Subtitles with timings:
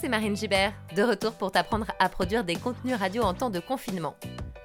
[0.00, 3.60] c'est Marine Gibert, de retour pour t'apprendre à produire des contenus radio en temps de
[3.60, 4.16] confinement.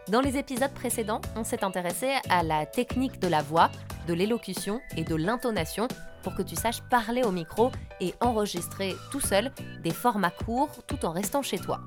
[0.08, 3.70] Dans les épisodes précédents, on s'est intéressé à la technique de la voix,
[4.08, 5.90] de l'élocution et de l'intonation
[6.24, 7.70] pour que tu saches parler au micro
[8.00, 9.52] et enregistrer tout seul
[9.84, 11.82] des formats courts tout en restant chez toi.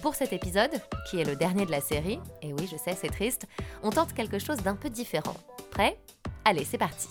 [0.00, 0.80] Pour cet épisode,
[1.10, 3.46] qui est le dernier de la série, et oui je sais c'est triste,
[3.82, 5.34] on tente quelque chose d'un peu différent.
[5.72, 5.98] Prêt?
[6.44, 7.08] Allez c'est parti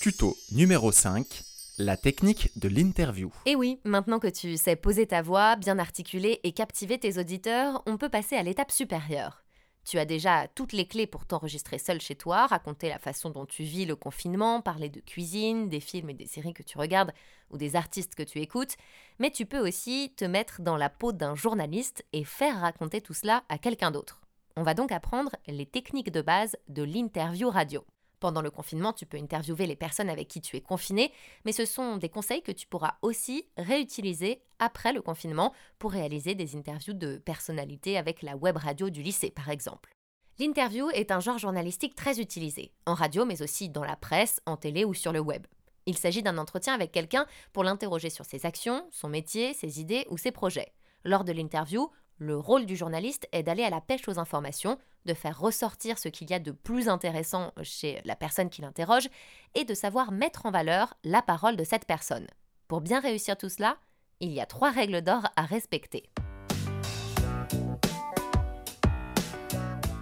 [0.00, 3.32] Tuto numéro 5 la technique de l'interview.
[3.46, 7.82] Et oui, maintenant que tu sais poser ta voix, bien articuler et captiver tes auditeurs,
[7.86, 9.44] on peut passer à l'étape supérieure.
[9.84, 13.44] Tu as déjà toutes les clés pour t'enregistrer seul chez toi, raconter la façon dont
[13.44, 17.12] tu vis le confinement, parler de cuisine, des films et des séries que tu regardes
[17.50, 18.76] ou des artistes que tu écoutes,
[19.18, 23.14] mais tu peux aussi te mettre dans la peau d'un journaliste et faire raconter tout
[23.14, 24.22] cela à quelqu'un d'autre.
[24.56, 27.84] On va donc apprendre les techniques de base de l'interview radio.
[28.20, 31.12] Pendant le confinement, tu peux interviewer les personnes avec qui tu es confiné,
[31.44, 36.34] mais ce sont des conseils que tu pourras aussi réutiliser après le confinement pour réaliser
[36.34, 39.94] des interviews de personnalités avec la web radio du lycée, par exemple.
[40.38, 44.56] L'interview est un genre journalistique très utilisé, en radio mais aussi dans la presse, en
[44.56, 45.46] télé ou sur le web.
[45.86, 50.06] Il s'agit d'un entretien avec quelqu'un pour l'interroger sur ses actions, son métier, ses idées
[50.10, 50.72] ou ses projets.
[51.04, 55.14] Lors de l'interview, le rôle du journaliste est d'aller à la pêche aux informations, de
[55.14, 59.08] faire ressortir ce qu'il y a de plus intéressant chez la personne qui l'interroge
[59.54, 62.26] et de savoir mettre en valeur la parole de cette personne.
[62.68, 63.76] Pour bien réussir tout cela,
[64.20, 66.08] il y a trois règles d'or à respecter.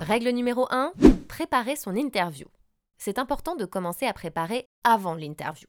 [0.01, 0.93] Règle numéro 1,
[1.29, 2.47] préparer son interview.
[2.99, 5.67] C'est important de commencer à préparer avant l'interview.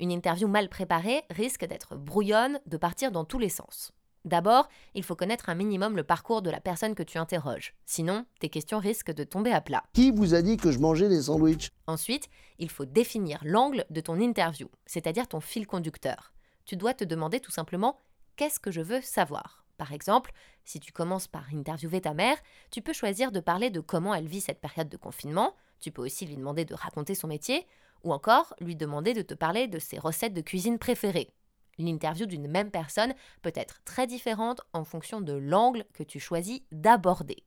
[0.00, 3.93] Une interview mal préparée risque d'être brouillonne, de partir dans tous les sens.
[4.24, 7.74] D'abord, il faut connaître un minimum le parcours de la personne que tu interroges.
[7.84, 9.84] Sinon, tes questions risquent de tomber à plat.
[9.92, 11.70] Qui vous a dit que je mangeais des sandwichs?
[11.86, 16.32] Ensuite, il faut définir l'angle de ton interview, c'est-à-dire ton fil conducteur.
[16.64, 17.98] Tu dois te demander tout simplement
[18.36, 19.66] qu'est-ce que je veux savoir?
[19.76, 20.32] Par exemple,
[20.64, 22.38] si tu commences par interviewer ta mère,
[22.70, 26.02] tu peux choisir de parler de comment elle vit cette période de confinement, tu peux
[26.02, 27.66] aussi lui demander de raconter son métier,
[28.04, 31.30] ou encore lui demander de te parler de ses recettes de cuisine préférées.
[31.78, 36.60] L'interview d'une même personne peut être très différente en fonction de l'angle que tu choisis
[36.72, 37.44] d'aborder.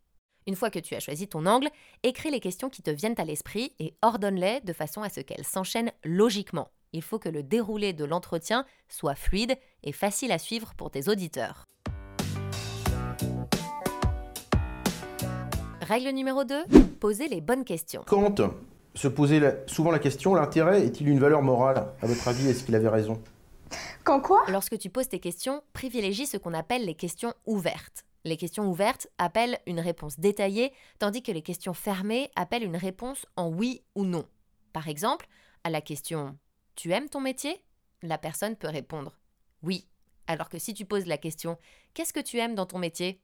[0.48, 1.70] Une fois que tu as choisi ton angle,
[2.04, 5.46] écris les questions qui te viennent à l'esprit et ordonne-les de façon à ce qu'elles
[5.46, 6.70] s'enchaînent logiquement.
[6.94, 11.10] Il faut que le déroulé de l'entretien soit fluide et facile à suivre pour tes
[11.10, 11.66] auditeurs.
[15.82, 16.66] Règle numéro 2,
[17.00, 18.04] poser les bonnes questions.
[18.08, 18.36] Kant
[18.94, 21.94] se posait souvent la question, l'intérêt est-il une valeur morale?
[22.02, 23.22] À votre avis, est-ce qu'il avait raison?
[24.48, 28.06] Lorsque tu poses tes questions, privilégie ce qu'on appelle les questions ouvertes.
[28.24, 33.26] Les questions ouvertes appellent une réponse détaillée, tandis que les questions fermées appellent une réponse
[33.36, 34.26] en oui ou non.
[34.72, 35.28] Par exemple,
[35.66, 36.38] à la question
[36.76, 37.62] Tu aimes ton métier?
[38.02, 39.18] La personne peut répondre
[39.62, 39.88] Oui.
[40.28, 41.58] Alors que si tu poses la question
[41.94, 43.22] Qu'est-ce que tu aimes dans ton métier?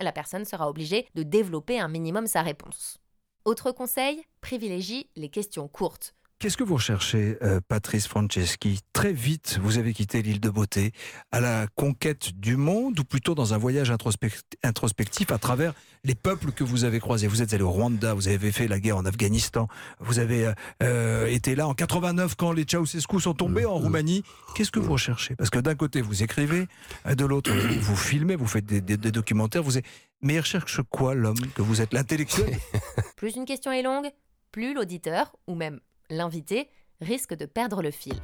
[0.00, 2.98] La personne sera obligée de développer un minimum sa réponse.
[3.44, 6.14] Autre conseil, privilégie les questions courtes.
[6.40, 8.78] Qu'est-ce que vous recherchez, euh, Patrice Franceschi?
[8.92, 10.92] Très vite, vous avez quitté l'île de beauté
[11.32, 16.52] à la conquête du monde ou plutôt dans un voyage introspectif à travers les peuples
[16.52, 17.26] que vous avez croisés?
[17.26, 19.66] Vous êtes allé au Rwanda, vous avez fait la guerre en Afghanistan,
[19.98, 20.52] vous avez euh,
[20.84, 24.22] euh, été là en 89 quand les Ceausescu sont tombés en Roumanie.
[24.54, 25.34] Qu'est-ce que vous recherchez?
[25.34, 26.68] Parce que d'un côté, vous écrivez,
[27.04, 27.50] de l'autre,
[27.80, 29.64] vous filmez, vous faites des, documentaires.
[29.64, 29.84] Vous êtes...
[30.22, 32.56] Mais il recherche quoi l'homme que vous êtes L'intellectuel?
[33.16, 34.06] Plus une question est longue,
[34.52, 36.68] plus l'auditeur, ou même l'invité
[37.00, 38.20] risque de perdre le fil.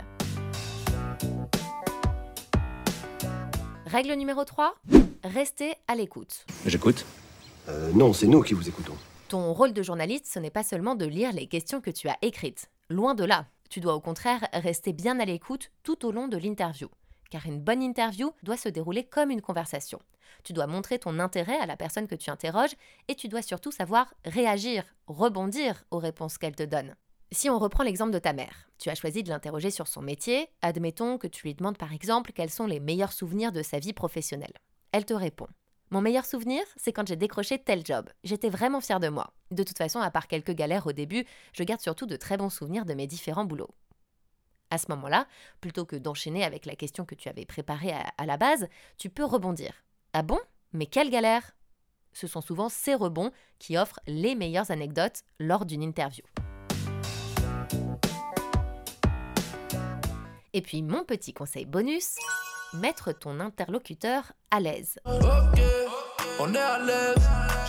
[3.86, 4.74] Règle numéro 3,
[5.22, 6.44] restez à l'écoute.
[6.66, 7.06] J'écoute.
[7.68, 8.96] Euh, non, c'est nous qui vous écoutons.
[9.28, 12.18] Ton rôle de journaliste, ce n'est pas seulement de lire les questions que tu as
[12.22, 12.70] écrites.
[12.88, 13.46] Loin de là.
[13.70, 16.88] Tu dois au contraire rester bien à l'écoute tout au long de l'interview.
[17.30, 20.00] Car une bonne interview doit se dérouler comme une conversation.
[20.42, 22.74] Tu dois montrer ton intérêt à la personne que tu interroges
[23.08, 26.94] et tu dois surtout savoir réagir, rebondir aux réponses qu'elle te donne.
[27.34, 30.48] Si on reprend l'exemple de ta mère, tu as choisi de l'interroger sur son métier,
[30.62, 33.92] admettons que tu lui demandes par exemple quels sont les meilleurs souvenirs de sa vie
[33.92, 34.52] professionnelle.
[34.92, 35.48] Elle te répond
[35.90, 38.08] Mon meilleur souvenir, c'est quand j'ai décroché tel job.
[38.22, 39.34] J'étais vraiment fière de moi.
[39.50, 42.50] De toute façon, à part quelques galères au début, je garde surtout de très bons
[42.50, 43.74] souvenirs de mes différents boulots.
[44.70, 45.26] À ce moment-là,
[45.60, 49.24] plutôt que d'enchaîner avec la question que tu avais préparée à, la base, tu peux
[49.24, 49.82] rebondir.
[50.12, 50.38] Ah bon?
[50.72, 51.56] Mais quelle galère
[52.12, 56.22] Ce sont souvent ces rebonds qui offrent les meilleures anecdotes lors d'une interview.
[60.56, 62.14] Et puis mon petit conseil bonus,
[62.74, 65.00] mettre ton interlocuteur à l'aise.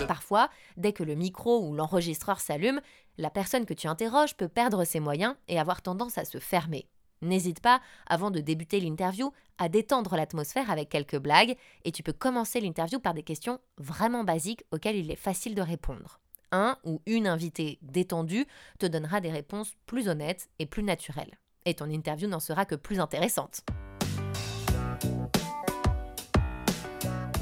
[0.07, 2.79] Parfois, dès que le micro ou l'enregistreur s'allume,
[3.17, 6.87] la personne que tu interroges peut perdre ses moyens et avoir tendance à se fermer.
[7.23, 11.55] N'hésite pas, avant de débuter l'interview, à détendre l'atmosphère avec quelques blagues
[11.85, 15.61] et tu peux commencer l'interview par des questions vraiment basiques auxquelles il est facile de
[15.63, 16.19] répondre.
[16.51, 18.45] Un ou une invitée détendue
[18.77, 21.39] te donnera des réponses plus honnêtes et plus naturelles.
[21.65, 23.61] Et ton interview n'en sera que plus intéressante.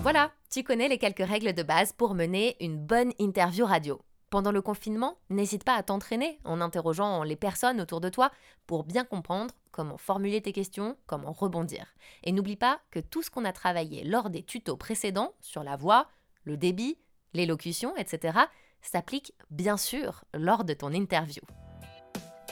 [0.01, 4.01] Voilà, tu connais les quelques règles de base pour mener une bonne interview radio.
[4.29, 8.31] Pendant le confinement, n'hésite pas à t'entraîner en interrogeant les personnes autour de toi
[8.65, 11.93] pour bien comprendre comment formuler tes questions, comment rebondir.
[12.23, 15.75] Et n'oublie pas que tout ce qu'on a travaillé lors des tutos précédents sur la
[15.75, 16.07] voix,
[16.45, 16.97] le débit,
[17.33, 18.39] l'élocution, etc.,
[18.81, 21.43] s'applique bien sûr lors de ton interview.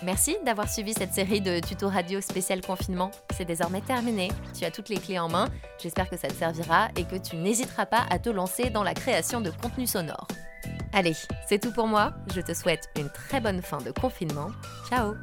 [0.03, 3.11] Merci d'avoir suivi cette série de tutos radio spécial confinement.
[3.35, 4.29] C'est désormais terminé.
[4.57, 5.47] Tu as toutes les clés en main.
[5.81, 8.95] J'espère que ça te servira et que tu n'hésiteras pas à te lancer dans la
[8.95, 10.27] création de contenu sonore.
[10.93, 11.15] Allez,
[11.47, 12.13] c'est tout pour moi.
[12.33, 14.49] Je te souhaite une très bonne fin de confinement.
[14.89, 15.15] Ciao